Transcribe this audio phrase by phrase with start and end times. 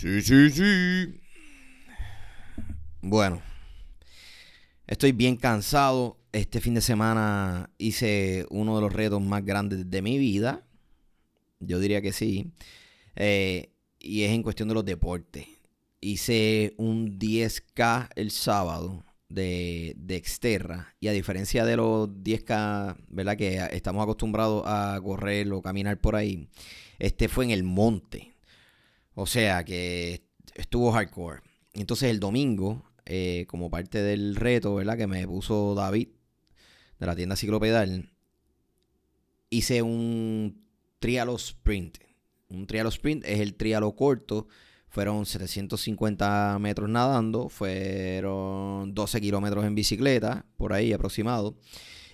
[0.00, 1.20] Sí, sí, sí.
[3.02, 3.42] Bueno,
[4.86, 6.16] estoy bien cansado.
[6.32, 10.64] Este fin de semana hice uno de los retos más grandes de mi vida.
[11.58, 12.50] Yo diría que sí.
[13.14, 15.46] Eh, y es en cuestión de los deportes.
[16.00, 20.94] Hice un 10K el sábado de, de Exterra.
[20.98, 23.36] Y a diferencia de los 10K, ¿verdad?
[23.36, 26.48] Que estamos acostumbrados a correr o caminar por ahí.
[26.98, 28.29] Este fue en el monte.
[29.14, 30.24] O sea que
[30.54, 31.42] estuvo hardcore.
[31.72, 34.96] Entonces el domingo, eh, como parte del reto, ¿verdad?
[34.96, 36.08] Que me puso David
[36.98, 38.10] de la tienda Ciclopedal,
[39.48, 40.64] hice un
[40.98, 41.98] trialo sprint.
[42.48, 44.48] Un trialo sprint es el trialo corto.
[44.88, 51.56] Fueron 750 metros nadando, fueron 12 kilómetros en bicicleta, por ahí aproximado.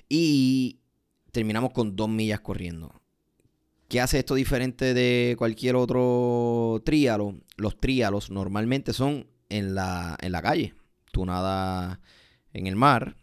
[0.09, 0.81] Y
[1.33, 2.93] terminamos con dos millas corriendo.
[3.89, 7.37] ¿Qué hace esto diferente de cualquier otro tríalo?
[7.57, 10.75] Los tríalos normalmente son en la, en la calle.
[11.13, 12.01] Tú nadas
[12.53, 13.17] en el mar,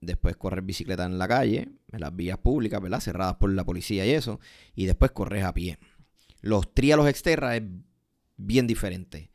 [0.00, 3.00] después corres bicicleta en la calle, en las vías públicas, ¿verdad?
[3.00, 4.40] Cerradas por la policía y eso,
[4.74, 5.78] y después corres a pie.
[6.40, 7.64] Los tríalos exterra es
[8.38, 9.30] bien diferente.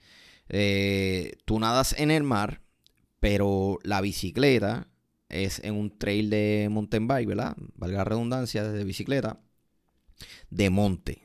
[0.50, 2.64] Eh, tú nadas en el mar,
[3.20, 4.88] pero la bicicleta
[5.30, 7.56] es en un trail de mountain bike, ¿verdad?
[7.76, 9.40] Valga la redundancia, de bicicleta
[10.50, 11.24] de monte.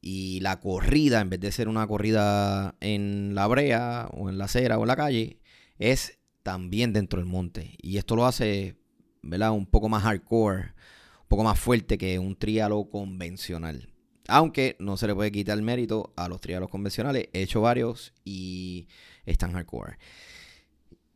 [0.00, 4.46] Y la corrida, en vez de ser una corrida en la brea o en la
[4.46, 5.40] acera o en la calle,
[5.78, 7.76] es también dentro del monte.
[7.80, 8.76] Y esto lo hace,
[9.22, 9.52] ¿verdad?
[9.52, 13.88] Un poco más hardcore, un poco más fuerte que un trialo convencional.
[14.28, 17.28] Aunque no se le puede quitar el mérito a los trialos convencionales.
[17.32, 18.88] He hecho varios y
[19.24, 19.98] están hardcore.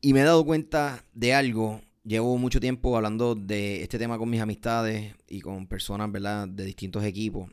[0.01, 4.31] Y me he dado cuenta de algo llevo mucho tiempo hablando de este tema con
[4.31, 7.51] mis amistades y con personas, ¿verdad?, de distintos equipos.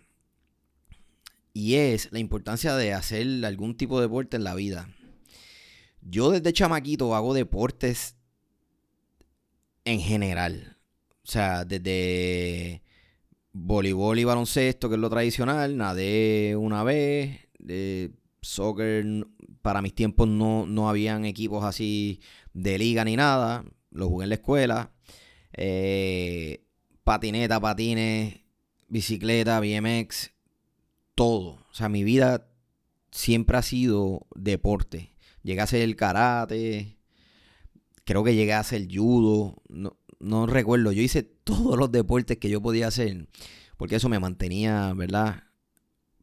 [1.54, 4.90] Y es la importancia de hacer algún tipo de deporte en la vida.
[6.02, 8.16] Yo desde chamaquito hago deportes
[9.86, 10.78] en general.
[11.24, 12.84] O sea, desde
[13.54, 17.48] voleibol y baloncesto, que es lo tradicional, nadé una vez,
[18.42, 19.28] soccer,
[19.62, 22.20] para mis tiempos no, no habían equipos así
[22.54, 23.64] de liga ni nada
[23.94, 24.92] lo jugué en la escuela.
[25.54, 26.66] Eh,
[27.04, 28.42] patineta, patines,
[28.88, 30.32] bicicleta, BMX,
[31.16, 31.66] todo.
[31.72, 32.48] O sea, mi vida
[33.12, 35.14] siempre ha sido deporte.
[35.44, 36.98] Llegué a hacer el karate,
[38.06, 40.92] creo que llegué a hacer judo, no, no recuerdo.
[40.92, 43.28] Yo hice todos los deportes que yo podía hacer,
[43.78, 45.44] porque eso me mantenía, ¿verdad?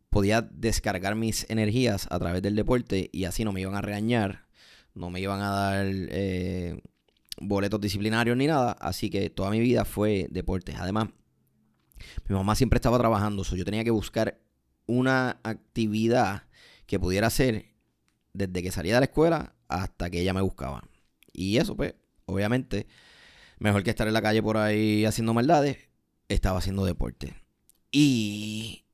[0.09, 4.47] Podía descargar mis energías a través del deporte y así no me iban a regañar,
[4.95, 6.81] no me iban a dar eh,
[7.41, 10.77] boletos disciplinarios ni nada, así que toda mi vida fue deportes.
[10.79, 11.09] Además,
[12.29, 14.41] mi mamá siempre estaba trabajando, so yo tenía que buscar
[14.87, 16.45] una actividad
[16.87, 17.75] que pudiera hacer
[18.33, 20.83] desde que salía de la escuela hasta que ella me buscaba.
[21.33, 21.95] Y eso, pues,
[22.27, 22.87] obviamente,
[23.59, 25.79] mejor que estar en la calle por ahí haciendo maldades,
[26.29, 27.35] estaba haciendo deporte.
[27.91, 28.85] Y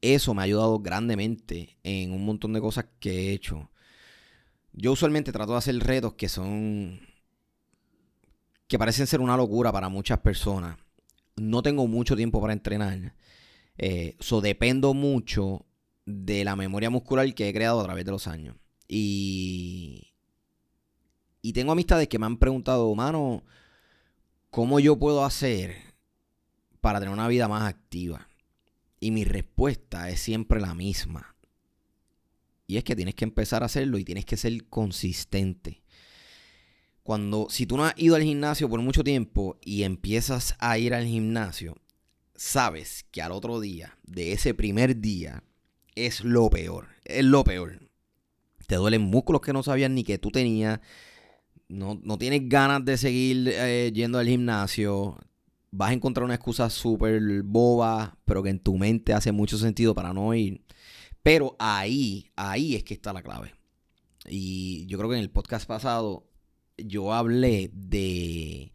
[0.00, 3.70] eso me ha ayudado grandemente en un montón de cosas que he hecho.
[4.72, 7.00] Yo usualmente trato de hacer retos que son
[8.72, 10.78] que parecen ser una locura para muchas personas.
[11.36, 13.14] No tengo mucho tiempo para entrenar.
[13.76, 15.66] Eh, dependo mucho
[16.06, 18.56] de la memoria muscular que he creado a través de los años.
[18.88, 20.14] Y,
[21.42, 23.44] y tengo amistades que me han preguntado, mano,
[24.48, 25.76] ¿cómo yo puedo hacer
[26.80, 28.26] para tener una vida más activa?
[29.00, 31.36] Y mi respuesta es siempre la misma.
[32.66, 35.81] Y es que tienes que empezar a hacerlo y tienes que ser consistente.
[37.02, 40.94] Cuando, si tú no has ido al gimnasio por mucho tiempo y empiezas a ir
[40.94, 41.76] al gimnasio,
[42.36, 45.42] sabes que al otro día, de ese primer día,
[45.94, 46.88] es lo peor.
[47.04, 47.88] Es lo peor.
[48.66, 50.80] Te duelen músculos que no sabías ni que tú tenías.
[51.68, 55.18] No, tienes ganas de seguir eh, yendo al gimnasio.
[55.70, 59.94] Vas a encontrar una excusa súper boba, pero que en tu mente hace mucho sentido
[59.94, 60.64] para no ir.
[61.22, 63.54] Pero ahí, ahí es que está la clave.
[64.28, 66.31] Y yo creo que en el podcast pasado
[66.86, 68.72] yo hablé de,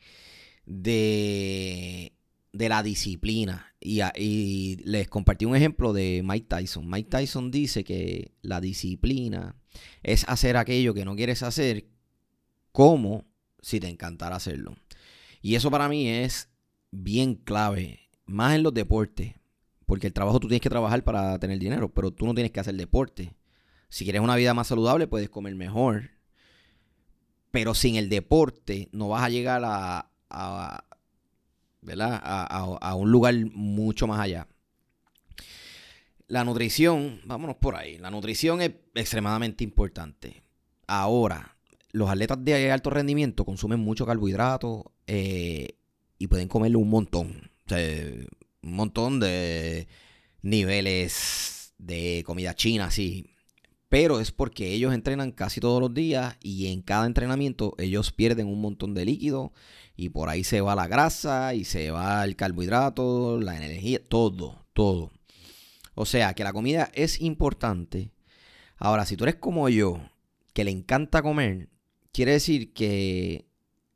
[0.65, 2.13] de,
[2.53, 6.89] de la disciplina y, y, les compartí un ejemplo de Mike Tyson.
[6.89, 9.55] Mike Tyson dice que la disciplina
[10.03, 11.87] es hacer aquello que no quieres hacer
[12.71, 13.25] como
[13.61, 14.75] si te encantara hacerlo.
[15.41, 16.49] Y eso para mí es
[16.91, 19.35] bien clave, más en los deportes,
[19.85, 22.59] porque el trabajo tú tienes que trabajar para tener dinero, pero tú no tienes que
[22.59, 23.33] hacer deporte.
[23.89, 26.11] Si quieres una vida más saludable, puedes comer mejor,
[27.57, 30.83] pero sin el deporte no vas a llegar a, a
[31.81, 32.21] ¿verdad?
[32.23, 34.47] A, un lugar mucho más allá.
[36.27, 37.97] la nutrición, vámonos por ahí.
[37.97, 40.43] La nutrición es extremadamente importante.
[40.85, 41.57] Ahora,
[41.93, 45.79] los atletas de alto rendimiento consumen mucho carbohidrato eh,
[46.19, 47.49] y pueden comerle un montón.
[47.65, 47.79] O sea,
[48.61, 49.87] un montón de
[50.43, 53.31] niveles de comida china, sí.
[53.89, 58.47] Pero es porque ellos entrenan casi todos los días y en cada entrenamiento ellos pierden
[58.47, 59.53] un montón de líquido
[59.95, 64.65] y por ahí se va la grasa y se va el carbohidrato, la energía, todo,
[64.73, 65.11] todo.
[65.95, 68.11] O sea que la comida es importante.
[68.77, 70.01] Ahora, si tú eres como yo,
[70.53, 71.69] que le encanta comer,
[72.11, 73.47] quiere decir que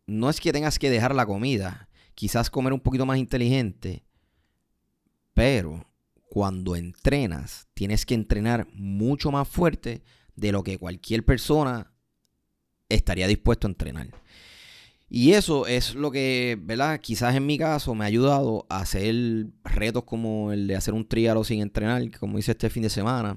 [0.08, 4.04] no es que tengas que dejar la comida, quizás comer un poquito más inteligente,
[5.34, 5.86] pero
[6.32, 10.02] cuando entrenas, tienes que entrenar mucho más fuerte
[10.34, 11.92] de lo que cualquier persona
[12.88, 14.08] estaría dispuesto a entrenar.
[15.10, 17.02] Y eso es lo que, ¿verdad?
[17.02, 19.14] Quizás en mi caso me ha ayudado a hacer
[19.66, 23.36] retos como el de hacer un trialo sin entrenar, como hice este fin de semana.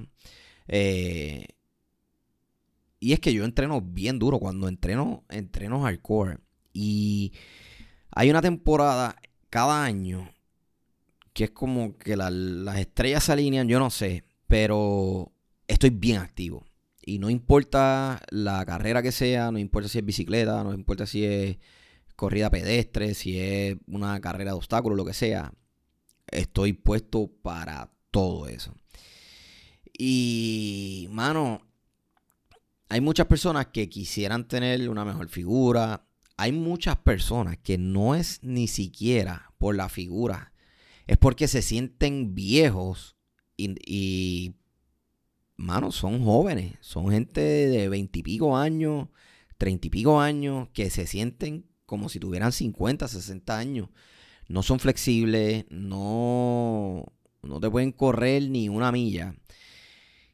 [0.69, 1.49] Eh,
[3.01, 4.39] y es que yo entreno bien duro.
[4.39, 6.39] Cuando entreno, entreno hardcore.
[6.73, 7.33] Y
[8.13, 9.17] hay una temporada
[9.51, 10.31] cada año
[11.35, 15.33] que es como que las estrellas se alinean, yo no sé, pero
[15.67, 16.65] estoy bien activo.
[17.05, 21.25] Y no importa la carrera que sea, no importa si es bicicleta, no importa si
[21.25, 21.59] es
[22.17, 25.53] corrida pedestre, si es una carrera de obstáculos, lo que sea,
[26.29, 28.73] estoy puesto para todo eso.
[29.93, 31.61] Y, mano,
[32.89, 36.07] hay muchas personas que quisieran tener una mejor figura.
[36.37, 40.54] Hay muchas personas que no es ni siquiera por la figura
[41.07, 43.17] es porque se sienten viejos
[43.57, 44.55] y,
[45.57, 49.09] mano, son jóvenes, son gente de veintipico años,
[49.59, 53.89] treinta y pico años, que se sienten como si tuvieran 50, 60 años.
[54.49, 57.13] No son flexibles, no,
[57.43, 59.35] no te pueden correr ni una milla.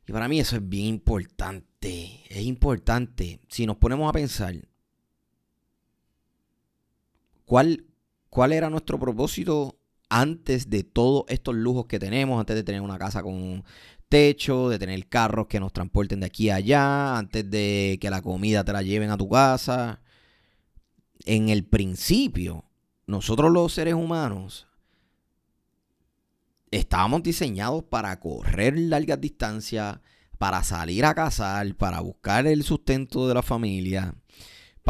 [0.07, 3.41] Y para mí eso es bien importante, es importante.
[3.49, 4.55] Si nos ponemos a pensar,
[7.45, 7.87] ¿cuál,
[8.29, 9.80] cuál era nuestro propósito
[10.11, 13.65] antes de todos estos lujos que tenemos, antes de tener una casa con
[14.11, 18.21] techo, de tener carros que nos transporten de aquí a allá, antes de que la
[18.21, 20.03] comida te la lleven a tu casa.
[21.25, 22.65] En el principio,
[23.07, 24.67] nosotros los seres humanos
[26.73, 30.01] estábamos diseñados para correr largas distancias,
[30.39, 34.15] para salir a cazar, para buscar el sustento de la familia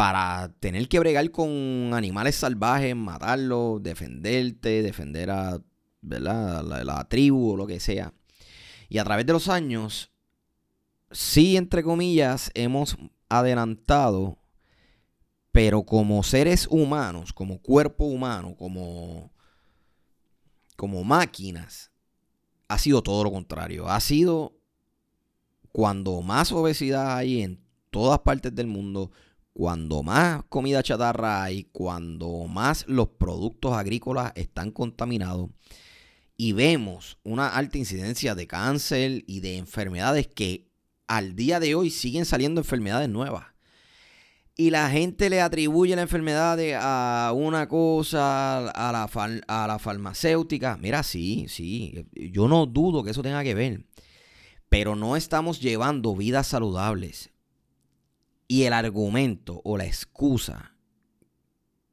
[0.00, 5.60] para tener que bregar con animales salvajes, matarlos, defenderte, defender a
[6.00, 6.64] ¿verdad?
[6.64, 8.14] La, tribu o lo que sea.
[8.88, 10.10] Y a través de los años,
[11.10, 12.96] sí, entre comillas, hemos
[13.28, 14.38] adelantado,
[15.52, 19.30] pero como seres humanos, como cuerpo humano, como,
[20.76, 21.90] como máquinas,
[22.68, 23.86] ha sido todo lo contrario.
[23.86, 24.56] Ha sido
[25.72, 27.60] cuando más obesidad hay en
[27.90, 29.10] todas partes del mundo,
[29.60, 35.50] cuando más comida chatarra hay, cuando más los productos agrícolas están contaminados
[36.38, 40.70] y vemos una alta incidencia de cáncer y de enfermedades que
[41.08, 43.48] al día de hoy siguen saliendo enfermedades nuevas.
[44.56, 49.10] Y la gente le atribuye la enfermedad a una cosa, a la,
[49.46, 50.78] a la farmacéutica.
[50.78, 53.84] Mira, sí, sí, yo no dudo que eso tenga que ver.
[54.70, 57.30] Pero no estamos llevando vidas saludables.
[58.50, 60.74] Y el argumento o la excusa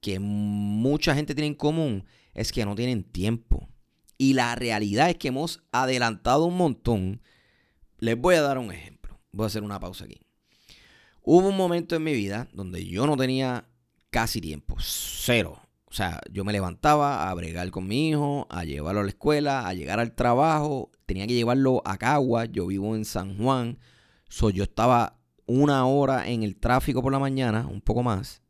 [0.02, 3.70] que mucha gente tiene en común es que no tienen tiempo.
[4.18, 7.22] Y la realidad es que hemos adelantado un montón.
[8.00, 9.20] Les voy a dar un ejemplo.
[9.32, 10.20] Voy a hacer una pausa aquí.
[11.22, 13.68] Hubo un momento en mi vida donde yo no tenía
[14.10, 14.78] casi tiempo.
[14.80, 15.62] Cero.
[15.86, 19.68] O sea, yo me levantaba a bregar con mi hijo, a llevarlo a la escuela,
[19.68, 20.90] a llegar al trabajo.
[21.06, 22.46] Tenía que llevarlo a Cagua.
[22.46, 23.78] Yo vivo en San Juan.
[24.28, 25.16] So, yo estaba
[25.48, 28.42] una hora en el tráfico por la mañana, un poco más,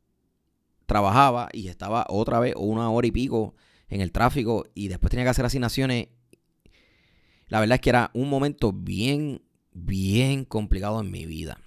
[0.86, 3.54] trabajaba y estaba otra vez una hora y pico
[3.88, 6.08] en el tráfico y después tenía que hacer asignaciones.
[7.46, 11.58] La verdad es que era un momento bien, bien complicado en mi vida.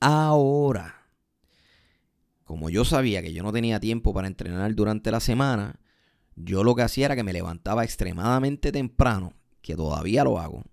[0.00, 1.08] Ahora,
[2.44, 5.80] como yo sabía que yo no tenía tiempo para entrenar durante la semana,
[6.36, 9.32] yo lo que hacía era que me levantaba extremadamente temprano,
[9.62, 10.64] que todavía lo hago,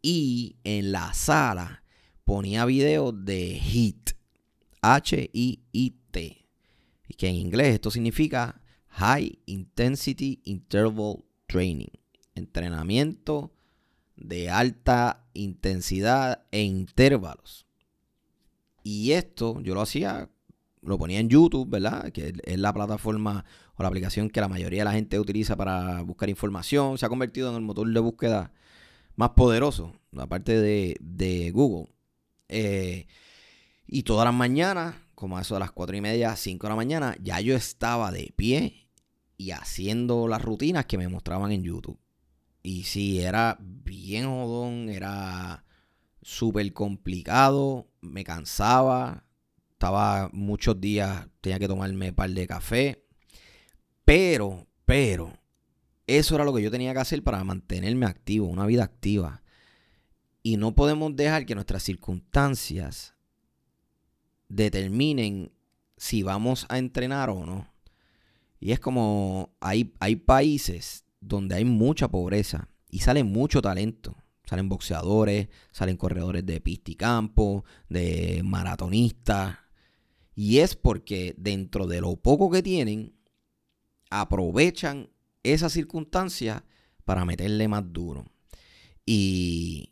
[0.00, 1.81] y en la sala
[2.24, 4.10] ponía videos de HIIT,
[4.80, 6.48] H-I-I-T,
[7.16, 11.92] que en inglés esto significa High Intensity Interval Training,
[12.34, 13.52] entrenamiento
[14.16, 17.66] de alta intensidad e intervalos.
[18.82, 20.28] Y esto yo lo hacía
[20.82, 22.10] lo ponía en YouTube, ¿verdad?
[22.10, 23.44] Que es la plataforma
[23.76, 26.98] o la aplicación que la mayoría de la gente utiliza para buscar información.
[26.98, 28.52] Se ha convertido en el motor de búsqueda
[29.14, 31.86] más poderoso, aparte de, de Google.
[32.52, 33.06] Eh,
[33.86, 36.76] y todas las mañanas, como a eso de las 4 y media, 5 de la
[36.76, 38.88] mañana, ya yo estaba de pie
[39.36, 41.98] y haciendo las rutinas que me mostraban en YouTube.
[42.62, 45.64] Y sí, era bien jodón, era
[46.20, 49.24] súper complicado, me cansaba,
[49.72, 53.04] estaba muchos días, tenía que tomarme un par de café,
[54.04, 55.32] pero, pero,
[56.06, 59.41] eso era lo que yo tenía que hacer para mantenerme activo, una vida activa.
[60.42, 63.14] Y no podemos dejar que nuestras circunstancias
[64.48, 65.52] determinen
[65.96, 67.68] si vamos a entrenar o no.
[68.58, 74.16] Y es como hay, hay países donde hay mucha pobreza y sale mucho talento.
[74.44, 79.58] Salen boxeadores, salen corredores de pista y campo, de maratonistas.
[80.34, 83.14] Y es porque dentro de lo poco que tienen,
[84.10, 85.08] aprovechan
[85.42, 86.64] esa circunstancia
[87.04, 88.26] para meterle más duro.
[89.06, 89.91] Y,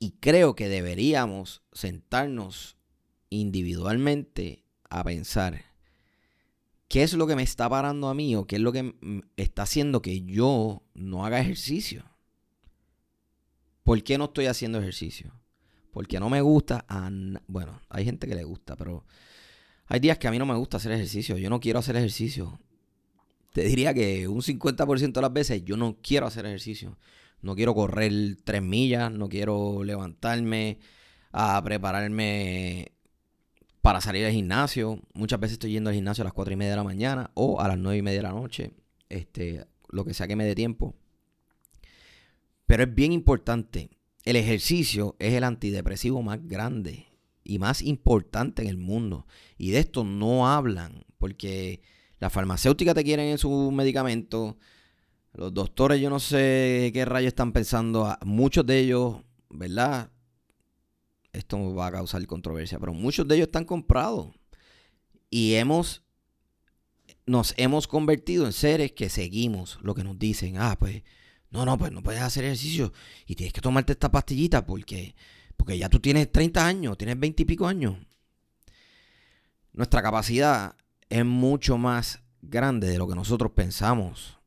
[0.00, 2.76] y creo que deberíamos sentarnos
[3.28, 5.66] individualmente a pensar
[6.88, 8.94] qué es lo que me está parando a mí o qué es lo que
[9.36, 12.04] está haciendo que yo no haga ejercicio.
[13.84, 15.32] ¿Por qué no estoy haciendo ejercicio?
[15.92, 16.86] Porque no me gusta.
[17.46, 19.04] bueno, hay gente que le gusta, pero
[19.86, 21.36] hay días que a mí no me gusta hacer ejercicio.
[21.36, 22.58] Yo no quiero hacer ejercicio.
[23.52, 26.96] Te diría que un 50% de las veces yo no quiero hacer ejercicio.
[27.42, 28.12] No quiero correr
[28.44, 30.78] tres millas, no quiero levantarme
[31.32, 32.92] a prepararme
[33.82, 35.00] para salir al gimnasio.
[35.14, 37.60] Muchas veces estoy yendo al gimnasio a las 4 y media de la mañana o
[37.60, 38.72] a las 9 y media de la noche.
[39.08, 40.94] Este, lo que sea que me dé tiempo.
[42.66, 43.90] Pero es bien importante.
[44.24, 47.06] El ejercicio es el antidepresivo más grande
[47.42, 49.26] y más importante en el mundo.
[49.58, 51.80] Y de esto no hablan porque
[52.18, 54.56] la farmacéutica te quieren en sus medicamentos.
[55.32, 58.16] Los doctores, yo no sé qué rayos están pensando.
[58.24, 59.16] Muchos de ellos,
[59.48, 60.10] ¿verdad?
[61.32, 64.34] Esto va a causar controversia, pero muchos de ellos están comprados.
[65.30, 66.02] Y hemos,
[67.26, 70.56] nos hemos convertido en seres que seguimos lo que nos dicen.
[70.58, 71.02] Ah, pues
[71.50, 72.92] no, no, pues no puedes hacer ejercicio
[73.26, 75.14] y tienes que tomarte esta pastillita porque,
[75.56, 77.96] porque ya tú tienes 30 años, tienes 20 y pico años.
[79.72, 80.74] Nuestra capacidad
[81.08, 84.39] es mucho más grande de lo que nosotros pensamos,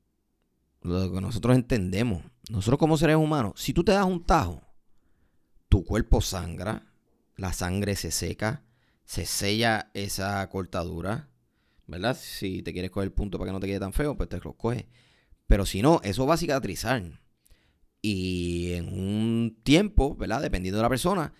[0.83, 2.23] lo que nosotros entendemos.
[2.49, 4.61] Nosotros como seres humanos, si tú te das un tajo,
[5.69, 6.93] tu cuerpo sangra,
[7.35, 8.63] la sangre se seca,
[9.05, 11.29] se sella esa cortadura,
[11.87, 12.17] ¿verdad?
[12.19, 14.39] Si te quieres coger el punto para que no te quede tan feo, pues te
[14.39, 14.85] lo coges.
[15.47, 17.03] Pero si no, eso va a cicatrizar.
[18.01, 20.41] Y en un tiempo, ¿verdad?
[20.41, 21.33] Dependiendo de la persona,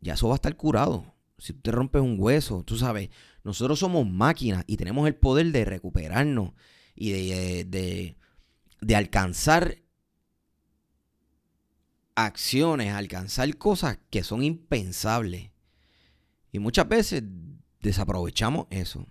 [0.00, 1.14] ya eso va a estar curado.
[1.38, 3.10] Si tú te rompes un hueso, tú sabes,
[3.44, 6.52] nosotros somos máquinas y tenemos el poder de recuperarnos
[6.94, 8.16] y de,
[8.94, 9.78] alcanzar
[12.14, 15.50] acciones, alcanzar cosas que son impensables.
[16.52, 17.22] Y muchas veces
[17.80, 19.06] desaprovechamos eso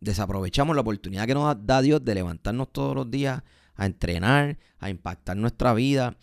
[0.00, 3.42] desaprovechamos la oportunidad que nos da Dios de levantarnos todos los días
[3.74, 6.16] a entrenar, a impactar nuestra vida.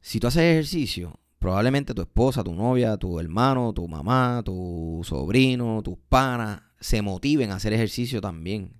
[0.00, 5.82] Si tú haces ejercicio, probablemente tu esposa, tu novia, tu hermano, tu mamá, tu sobrino,
[5.82, 8.79] tus panas se motiven a hacer ejercicio también.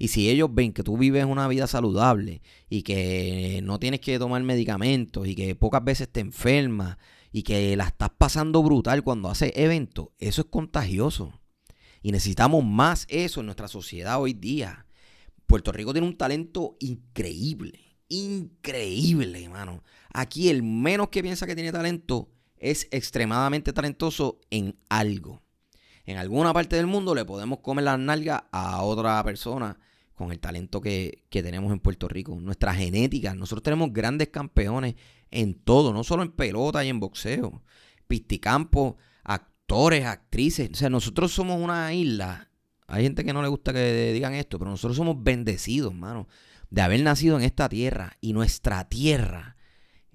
[0.00, 2.40] Y si ellos ven que tú vives una vida saludable
[2.70, 6.96] y que no tienes que tomar medicamentos y que pocas veces te enfermas
[7.32, 11.38] y que la estás pasando brutal cuando haces eventos, eso es contagioso.
[12.00, 14.86] Y necesitamos más eso en nuestra sociedad hoy día.
[15.44, 17.98] Puerto Rico tiene un talento increíble.
[18.08, 19.84] Increíble, hermano.
[20.14, 25.42] Aquí el menos que piensa que tiene talento es extremadamente talentoso en algo.
[26.06, 29.78] En alguna parte del mundo le podemos comer la nalga a otra persona
[30.20, 32.38] con el talento que, que, tenemos en Puerto Rico.
[32.38, 33.34] Nuestra genética.
[33.34, 34.96] Nosotros tenemos grandes campeones
[35.30, 37.62] en todo, no solo en pelota y en boxeo.
[38.06, 40.68] Pisticampo, actores, actrices.
[40.72, 42.50] O sea, nosotros somos una isla.
[42.86, 46.28] Hay gente que no le gusta que digan esto, pero nosotros somos bendecidos, mano,
[46.68, 48.18] de haber nacido en esta tierra.
[48.20, 49.56] Y nuestra tierra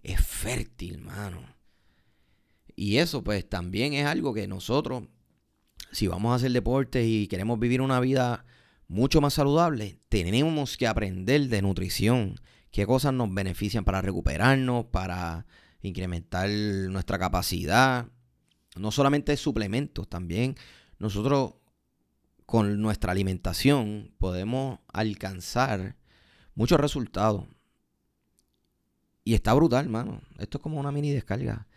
[0.03, 1.41] es fértil, mano.
[2.75, 5.05] Y eso, pues, también es algo que nosotros,
[5.91, 8.45] si vamos a hacer deportes y queremos vivir una vida
[8.87, 12.39] mucho más saludable, tenemos que aprender de nutrición.
[12.71, 15.45] Qué cosas nos benefician para recuperarnos, para
[15.81, 18.07] incrementar nuestra capacidad,
[18.75, 20.55] no solamente suplementos, también
[20.99, 21.53] nosotros
[22.45, 25.95] con nuestra alimentación podemos alcanzar
[26.53, 27.45] muchos resultados.
[29.23, 30.21] Y está brutal, mano.
[30.37, 31.67] Esto es como una mini descarga.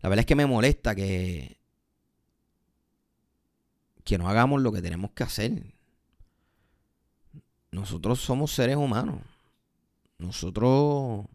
[0.00, 1.58] La verdad es que me molesta que
[4.04, 5.77] que no hagamos lo que tenemos que hacer.
[7.70, 9.20] Nosotros somos seres humanos.
[10.18, 11.26] Nosotros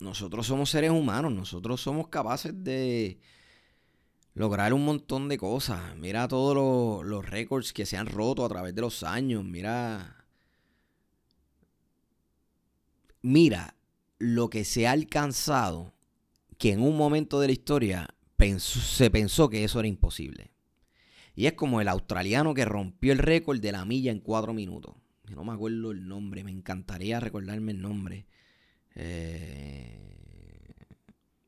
[0.00, 3.18] nosotros somos seres humanos, nosotros somos capaces de
[4.34, 5.96] lograr un montón de cosas.
[5.96, 9.44] Mira todos los, récords que se han roto a través de los años.
[9.44, 10.24] Mira.
[13.22, 13.74] Mira
[14.18, 15.95] lo que se ha alcanzado
[16.58, 18.08] que en un momento de la historia
[18.58, 20.52] se pensó que eso era imposible.
[21.34, 24.94] Y es como el australiano que rompió el récord de la milla en cuatro minutos.
[25.34, 28.26] No me acuerdo el nombre, me encantaría recordarme el nombre.
[28.94, 30.06] Eh,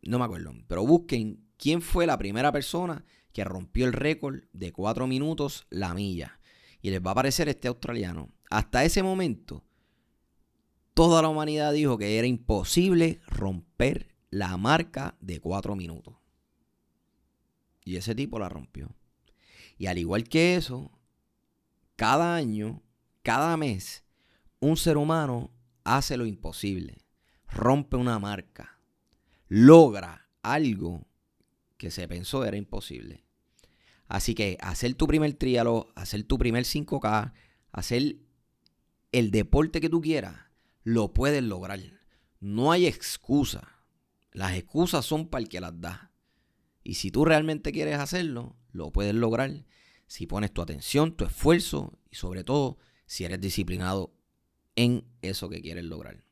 [0.02, 0.52] no me acuerdo.
[0.66, 5.94] Pero busquen quién fue la primera persona que rompió el récord de 4 minutos la
[5.94, 6.40] milla.
[6.80, 8.30] Y les va a aparecer este australiano.
[8.50, 9.64] Hasta ese momento,
[10.94, 16.14] toda la humanidad dijo que era imposible romper la marca de 4 minutos.
[17.84, 18.94] Y ese tipo la rompió.
[19.78, 20.90] Y al igual que eso,
[21.96, 22.82] cada año,
[23.22, 24.04] cada mes,
[24.60, 25.50] un ser humano
[25.84, 27.08] hace lo imposible
[27.48, 28.78] rompe una marca,
[29.48, 31.06] logra algo
[31.76, 33.24] que se pensó era imposible.
[34.06, 37.32] Así que hacer tu primer trialo, hacer tu primer 5K,
[37.72, 38.16] hacer
[39.12, 40.36] el deporte que tú quieras,
[40.82, 41.80] lo puedes lograr.
[42.40, 43.77] No hay excusa.
[44.38, 46.12] Las excusas son para el que las da.
[46.84, 49.66] Y si tú realmente quieres hacerlo, lo puedes lograr
[50.06, 54.14] si pones tu atención, tu esfuerzo y sobre todo si eres disciplinado
[54.76, 56.22] en eso que quieres lograr.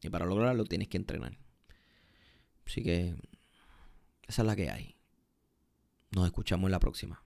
[0.00, 1.36] Y para lograrlo tienes que entrenar.
[2.64, 3.16] Así que
[4.28, 4.94] esa es la que hay.
[6.12, 7.24] Nos escuchamos en la próxima.